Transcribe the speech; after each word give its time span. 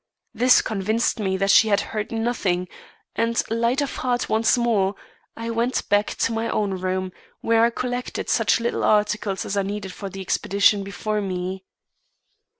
This 0.33 0.63
convinced 0.63 1.19
me 1.19 1.37
that 1.37 1.51
she 1.51 1.67
had 1.67 1.81
heard 1.93 2.11
nothing, 2.11 2.67
and, 3.15 3.39
light 3.51 3.81
of 3.81 3.97
heart 3.97 4.27
once 4.29 4.57
more, 4.57 4.95
I 5.37 5.51
went 5.51 5.87
back 5.89 6.15
to 6.25 6.33
my 6.33 6.49
own 6.49 6.71
room, 6.71 7.11
where 7.41 7.63
I 7.63 7.69
collected 7.69 8.27
such 8.27 8.59
little 8.59 8.83
articles 8.83 9.45
as 9.45 9.55
I 9.55 9.61
needed 9.61 9.93
for 9.93 10.09
the 10.09 10.21
expedition 10.21 10.83
before 10.83 11.21
me. 11.21 11.65